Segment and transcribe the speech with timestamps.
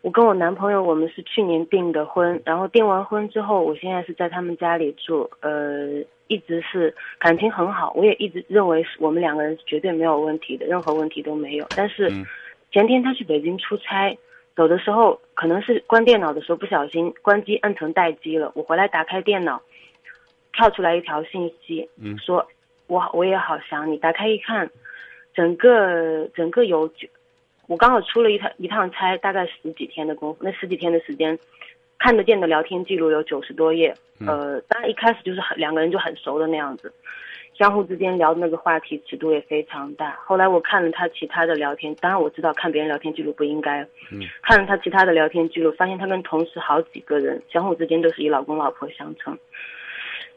[0.00, 11.66] 我跟我男朋友，我们是去年订的婚，然后订完婚之后，我现在是在他们家里住，呃，一直是感情很好，我也一直认为是我们两个人绝对没有问题的，任何问题都没有。
[11.76, 12.08] 但是
[12.70, 14.16] 前天他去北京出差，
[14.54, 19.60] 走的时候可能是关电脑的时候不小心关机摁成待机了，我回来打开电脑，
[20.52, 21.88] 跳出来一条信息，
[22.24, 22.46] 说
[22.86, 24.70] 我我也好想你，打开一看，
[25.34, 26.88] 整个整个有。
[27.68, 31.38] 我刚好出了一趟一趟差，大概十几天的功夫，那十几天的时间，
[31.98, 33.94] 看得见的聊天记录有九十多页。
[34.26, 36.90] 呃，当然一开始就是很两个人就很熟的那样子，
[37.54, 40.18] 相互之间聊的那个话题尺度也非常大。
[40.24, 43.82] 后来我看了他其他的聊天，当然我知道看别人聊天记录不应该。
[44.10, 44.22] 嗯。
[44.42, 49.38] 看了他其他的聊天记录，发现他跟同时好几个人相互之间都是以老公老婆相称。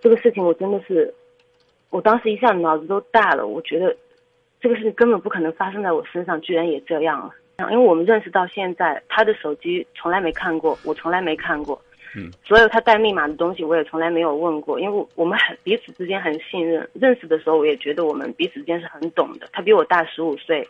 [0.02, 1.14] 这个事情我真的是，
[1.92, 3.96] 我当时一下脑子都大了，我觉得。
[4.62, 7.34] 这个事情根本不可能发生在我身上，居然也这样了。
[7.72, 11.80] 因为我们认识到现在，他的手机从来没看过，我从来没看过。
[12.16, 12.32] 嗯。
[12.44, 14.80] 所有他带密码的东西，我也从来没有问过。
[14.80, 19.50] 因为我们很彼此之间很信任，认识的时候我也觉得我们彼此之间是很懂的。
[19.52, 20.68] 他比我大十五岁，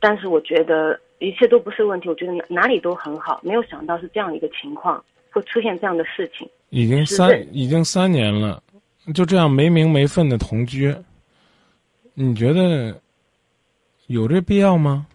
[0.00, 3.40] 但是我觉得一切都不是问题，我觉得哪哪里都很好。
[3.42, 6.48] 没有想到是这样一个情况，会出现这样的事情。
[6.70, 8.62] 已经三已经三年了，
[9.14, 10.94] 就这样没名没分的同居。
[12.20, 13.00] 你觉得
[14.08, 15.06] 有这必要吗？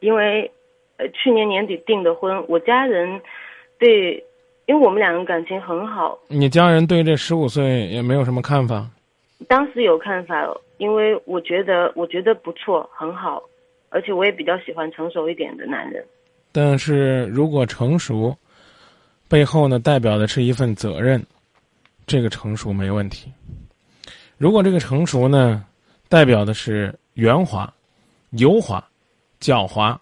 [0.00, 0.50] 因为
[0.96, 3.20] 呃去年年底订的婚，我家人
[3.78, 4.14] 对，
[4.64, 6.18] 因为我们两个感情很好。
[6.28, 8.88] 你家人对这十五岁也没有什么看法？
[9.46, 13.42] 当时有看法，因为我觉得我觉得不错，很好，
[13.90, 16.02] 而且我也比较喜欢成熟一点的男人。
[16.52, 18.34] 但是如果成熟
[19.28, 21.22] 背后呢，代表的是一份责任，
[22.06, 23.30] 这个成熟没问题。
[24.38, 25.64] 如果这个成熟呢，
[26.08, 27.70] 代表的是圆滑、
[28.30, 28.82] 油滑、
[29.40, 29.96] 狡猾，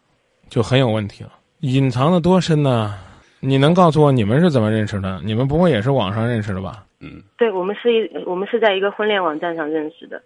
[0.51, 1.33] 就很有问题了。
[1.61, 2.99] 隐藏的多深呢？
[3.41, 5.21] 你能告诉我你们是怎么认识的？
[5.25, 6.85] 你们不会也是网上认识的吧？
[7.01, 10.21] 嗯，对，我们是一，我们是在一个婚恋网站上认识的。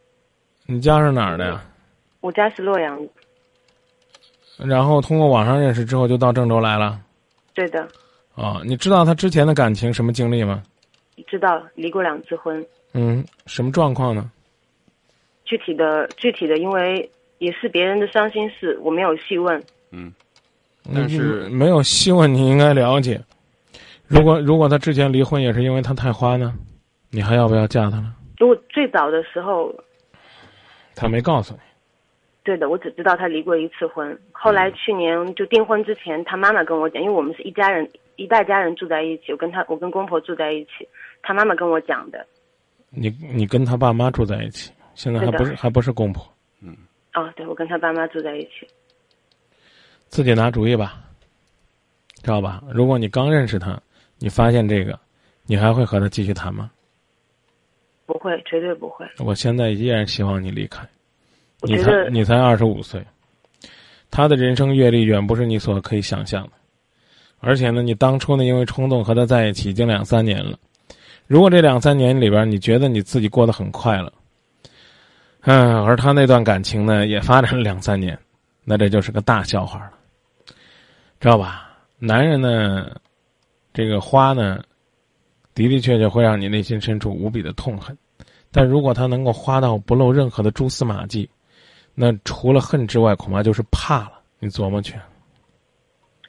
[0.66, 1.62] 你家是哪儿的呀？
[2.20, 3.00] 我家是洛阳。
[4.58, 7.00] 然后通过网上认识之后，就到郑州来了。
[7.54, 7.86] 对的。
[8.34, 10.62] 哦，你知道他之前的感情什么经历吗？
[11.28, 12.64] 知道，离过两次婚。
[12.92, 14.30] 嗯，什么状况呢？
[15.44, 19.60] 具体的，具体的，因为也是别人的伤心事，我没有细问。
[19.90, 20.12] 嗯，
[20.94, 23.20] 但是没有细问，你应该了解。
[24.06, 26.54] 如果如果他之前离婚也是因为他太花呢，
[27.10, 28.14] 你还要不要嫁他呢？
[28.38, 29.74] 如果最早的时候，
[30.94, 31.60] 他没告诉你。
[32.42, 34.18] 对的，我只知道他离过一次婚。
[34.32, 40.88] 后来去年就订婚之前，他妈妈跟我讲，因为我们是一家人，一代家人住在一起，我跟他，我跟公婆住在一起，
[41.22, 42.26] 他妈妈跟我讲的。
[42.90, 46.22] 你你跟他爸妈住在一起，现在还不是还不是公婆，
[46.60, 46.76] 嗯，
[47.14, 48.66] 哦，对，我跟他爸妈住在一起，
[50.08, 51.00] 自己拿主意吧，
[52.22, 52.62] 知道吧？
[52.72, 53.80] 如果你刚认识他，
[54.18, 54.98] 你发现这个，
[55.46, 56.70] 你还会和他继续谈吗？
[58.06, 59.06] 不会，绝对不会。
[59.18, 60.84] 我现在依然希望你离开，
[61.62, 63.00] 你才你才二十五岁，
[64.10, 66.52] 他的人生阅历远不是你所可以想象的，
[67.38, 70.58] 而且呢，你当初呢因为冲动和他在一起已经两三年了。
[71.30, 74.12] 如果这两三年里边你觉得你自己过得很快乐，
[75.42, 78.18] 嗯，而他那段感情呢也发展了两三年，
[78.64, 79.92] 那这就是个大笑话了，
[81.20, 81.70] 知道吧？
[82.00, 82.90] 男人呢，
[83.72, 84.60] 这个花呢，
[85.54, 87.96] 的的确确会让你内心深处无比的痛恨，
[88.50, 91.30] 但如果他能够花到不露任何的蛛丝马迹，
[91.94, 94.14] 那除了恨之外，恐怕就是怕了。
[94.40, 94.96] 你琢磨去。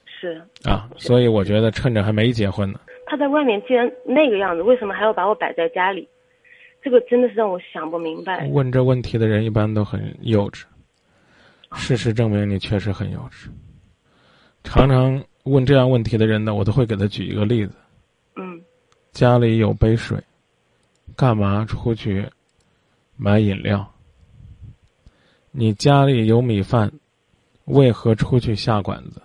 [0.06, 2.80] 是啊，所以我觉得趁着还没结婚呢。
[3.12, 6.08] 他在外面既然那个样子，为什么还要把我摆在家里？
[6.82, 8.48] 这个真的是让我想不明白。
[8.48, 10.64] 问这问题的人一般都很幼稚。
[11.74, 13.50] 事实证明你确实很幼稚。
[14.64, 17.76] 常常问这样问题的人呢，我都会给他举一个例子。
[18.38, 18.62] 嗯。
[19.12, 20.18] 家里有杯水，
[21.18, 22.26] 干嘛出去
[23.18, 23.86] 买饮料？
[25.52, 26.90] 你家里有米饭，
[27.66, 29.22] 为何出去下馆子？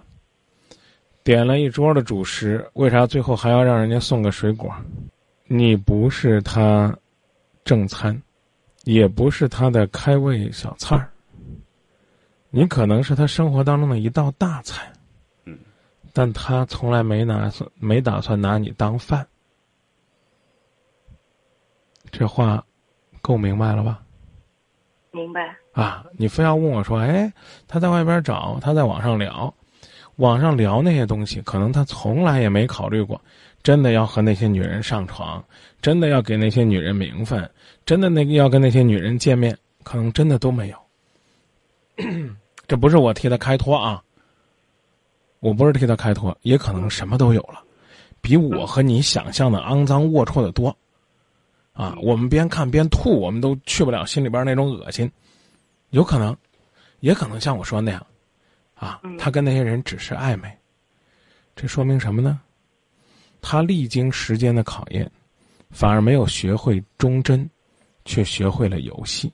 [1.26, 4.72] 点了一桌的主食，为啥最后还要让人家送个水果？
[5.48, 6.96] 你不是他
[7.64, 8.16] 正餐，
[8.84, 11.10] 也不是他的开胃小菜儿，
[12.50, 14.88] 你可能是他生活当中的一道大菜。
[15.46, 15.58] 嗯，
[16.12, 19.26] 但他从来没拿算没打算拿你当饭。
[22.12, 22.64] 这话
[23.20, 24.00] 够明白了吧？
[25.10, 25.56] 明白。
[25.72, 27.32] 啊，你非要问我说，哎，
[27.66, 29.52] 他在外边找，他在网上聊。
[30.16, 33.20] 网上聊那些东西，可能他从来也没考虑过，
[33.62, 35.44] 真的要和那些女人上床，
[35.80, 37.50] 真的要给那些女人名分，
[37.84, 40.78] 真的那个要跟那些女人见面，可能真的都没有。
[42.66, 44.02] 这不是我替他开脱啊，
[45.40, 47.62] 我不是替他开脱，也可能什么都有了，
[48.20, 50.76] 比我和你想象的肮脏龌龊的多。
[51.72, 55.12] 啊，我们边看边吐，我们都去不了心里边那种恶心。
[55.90, 56.34] 有可能，
[57.00, 58.06] 也可能像我说那样，
[58.76, 60.48] 啊，他跟那些人只是暧昧。
[61.56, 62.40] 这说明什么呢？
[63.40, 65.10] 他历经时间的考验，
[65.70, 67.48] 反而没有学会忠贞，
[68.04, 69.32] 却学会了游戏。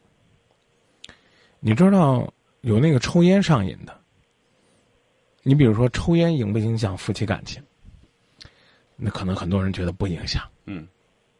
[1.60, 4.00] 你知道有那个抽烟上瘾的，
[5.42, 7.62] 你比如说抽烟影不影响夫妻感情？
[8.96, 10.42] 那可能很多人觉得不影响。
[10.66, 10.86] 嗯。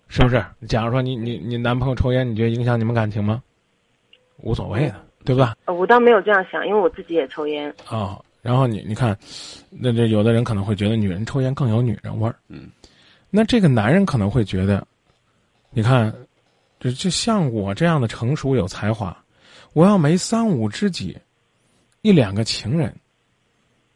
[0.08, 0.44] 是不是？
[0.68, 3.42] 假如说你你你男朋友抽烟，你觉得影响你们感情吗？
[4.38, 5.56] 无所谓的，对吧？
[5.66, 7.72] 我倒没有这样想，因为我自己也抽烟。
[7.88, 9.16] 啊，然后你你看，
[9.70, 12.34] 那这有的人可能会觉得女人抽烟更有女人味儿。
[12.48, 12.68] 嗯，
[13.30, 14.86] 那这个男人可能会觉得，
[15.70, 16.12] 你看，
[16.80, 19.16] 这就像我这样的成熟有才华，
[19.72, 21.16] 我要没三五知己，
[22.02, 22.94] 一两个情人，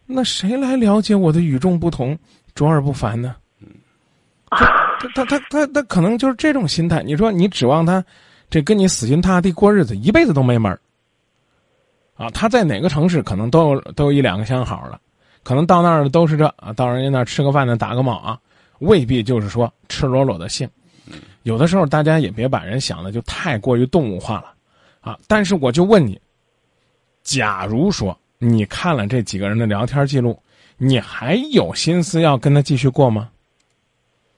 [0.06, 2.16] 那谁来了解我的与众不同、
[2.54, 3.34] 卓尔不凡呢？
[4.50, 7.02] 他他他他他可能就是这种心态。
[7.02, 8.02] 你说你指望他，
[8.48, 10.80] 这跟你死心塌地过日子，一辈子都没门儿。
[12.16, 14.98] 啊，他在哪个城市可能都有都有一两个相好的，
[15.42, 18.40] 可能到那儿都是这啊，到人家那儿吃个饭呢，打个卯啊，
[18.78, 20.68] 未必就是说赤裸裸的性。
[21.42, 24.54] 有的时候大家也别把人想的就太过于动物化了，
[25.00, 25.18] 啊。
[25.28, 26.20] 但是我就问你，
[27.22, 30.36] 假如说你看了这几个人的聊天记录，
[30.78, 33.30] 你还有心思要跟他继续过吗？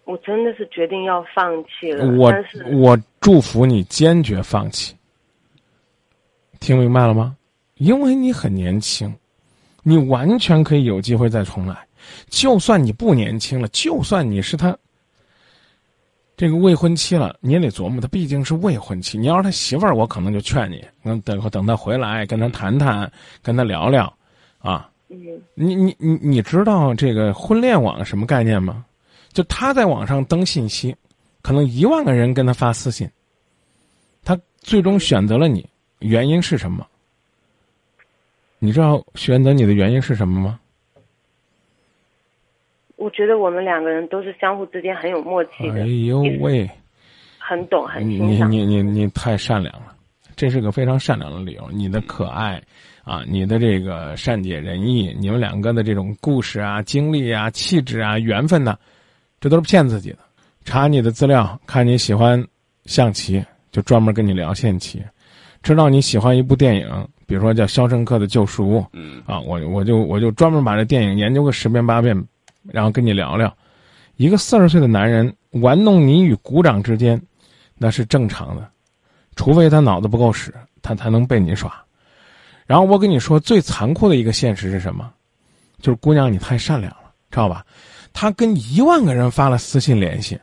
[0.05, 2.07] 我真的是决定要放弃了。
[2.17, 2.33] 我
[2.73, 4.95] 我祝福你坚决放弃。
[6.61, 7.37] 听明白了吗？
[7.79, 9.13] 因为你很年轻，
[9.83, 11.77] 你完全可以有机会再重来。
[12.29, 14.77] 就算你不年轻了，就算你是他
[16.37, 19.19] 这个未婚妻了，你也得琢磨，他毕竟是未婚妻。
[19.19, 23.11] 你要是他媳妇儿，我可能就劝你，等等等他回来，跟他谈谈，
[23.43, 24.13] 跟他聊聊，
[24.59, 24.89] 啊。
[25.09, 25.19] 嗯。
[25.55, 28.85] 你你你你知道这个婚恋网什么概念吗？
[29.33, 30.95] 就他在网上登信息，
[31.43, 33.09] 可能一万个人跟他发私信，
[34.25, 36.87] 他最终选择了你，原因是什么？
[38.59, 40.61] 你知道选择你的原因是什么吗？
[42.97, 45.83] 我觉得我们两个人都是相互之间很有默契的。
[45.83, 46.69] 哎呦喂，
[47.39, 49.95] 很懂，很你你你你你太善良了，
[50.35, 51.71] 这是个非常善良的理由。
[51.71, 52.61] 你的可爱
[53.05, 58.77] 啊，你的这个善解人意，你们两个的这种故事啊、经历啊、气质啊、缘分呢。
[59.41, 60.19] 这都是骗自己的。
[60.65, 62.45] 查你的资料，看你喜欢
[62.87, 63.41] 象棋，
[63.71, 65.01] 就专门跟你聊象棋。
[65.63, 72.17] 知道你喜欢一部电影，比如说叫《肖申克的救赎》，嗯，啊，我我就我就专门把这电影研究个十遍八遍，
[72.65, 73.55] 然后跟你聊聊。
[74.17, 77.21] 一个四十岁的男人玩弄你与鼓掌之间，
[77.77, 78.69] 那是正常的，
[79.37, 80.53] 除非他脑子不够使，
[80.83, 81.73] 他才能被你耍。
[82.67, 85.11] 然后我跟你说，最残酷的一个现实是什么？
[85.81, 87.65] 就是姑娘，你太善良了，知道吧？
[88.13, 90.37] 他跟一万个人发了私信联系，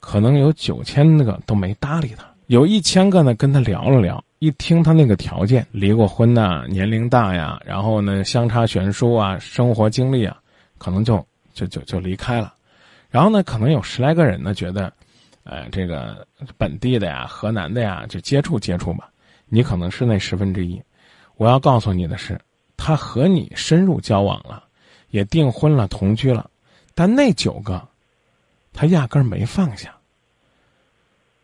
[0.00, 4.22] 可能有九千个都没搭理他，有一千个呢跟他聊了聊。
[4.38, 10.34] 一听他那个条件，离过婚呐，年龄大呀，然后呢相差悬殊啊，生活经历啊，
[10.78, 11.22] 可能就
[11.52, 12.54] 就就就离开了。
[13.10, 14.90] 然后呢，可能有十来个人呢觉得，
[15.44, 19.10] 呃，这个本地的呀，河南的呀，就接触接触吧。
[19.46, 20.80] 你可能是那十分之一。
[21.36, 22.40] 我要告诉你的是，
[22.78, 24.64] 他和你深入交往了。
[25.10, 26.48] 也订婚了，同居了，
[26.94, 27.86] 但那九个，
[28.72, 29.94] 他压根儿没放下，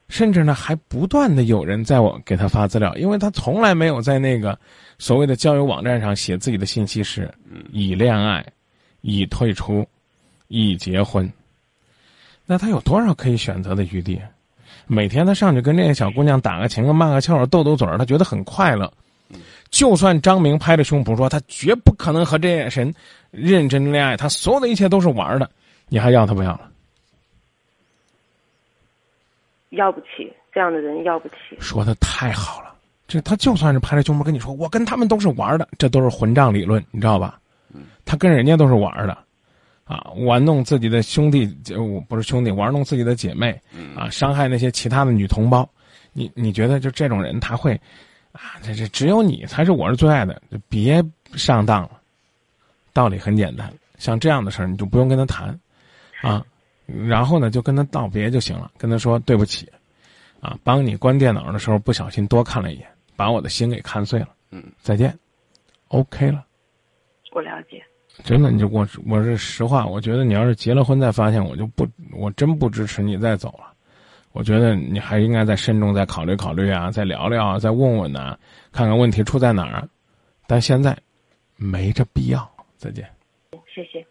[0.08, 4.58] 甚至呢还不断的有人在我给他发资料，因为他从来没有在那个
[4.99, 7.32] 所谓的交友网站上写自己的信息是
[7.73, 8.44] 已恋爱、
[9.00, 9.87] 已退出、
[10.49, 11.30] 已结婚，
[12.46, 14.20] 那他有多少可以选择的余地？
[14.87, 18.92] 每天他上去跟这些小姑娘打个情、骂个俏、斗斗嘴儿，他觉得很快乐。
[19.70, 22.94] 就算张明拍着胸脯说他绝不可能和这些人
[23.30, 25.50] 认真恋爱，他所有的一切都是玩的，
[25.88, 26.70] 你还要他不要了？
[29.76, 31.35] 要不起，这样的人要不起。
[31.61, 32.75] 说的太好了，
[33.07, 37.38] 这他就算是拍着胸脯跟你说，我跟他们都是玩的，这都是混账理论，你知道吧？
[38.04, 39.16] 他跟人家都是玩的，
[39.85, 43.59] 啊，玩弄自己的兄弟，就不是兄弟，玩弄自己的姐妹，
[43.97, 45.69] 啊，伤害那些其他的女同胞，
[46.12, 47.81] 你你觉得就这种人他会？
[48.33, 51.02] 啊，这这只有你才是我是最爱的，就别
[51.35, 51.90] 上当了。
[52.93, 55.59] 道理很简单，像这样的事儿你就不用跟他谈，
[56.21, 56.45] 啊，
[56.87, 59.69] 然后呢就跟他道别就行了，跟他说对不起，
[60.41, 62.87] 啊，帮你关电脑的时候不小心多看了一眼，
[63.17, 65.17] 把我的心给看碎了，嗯，再见
[65.88, 66.45] ，OK 了。
[67.33, 67.83] 我了解。
[68.23, 73.73] 真的，你就我我是实话，我觉得你要是结了婚再发现，我就不，我真不支持你再走了。
[74.31, 78.38] 我觉得你还应该再慎重再考虑考虑啊，再聊聊啊，再问问呐，
[78.71, 79.88] 看看问题出在哪儿。
[80.47, 80.97] 但现在
[81.57, 82.49] 没这必要。
[82.76, 83.09] 再见。
[83.75, 84.07] 谢谢。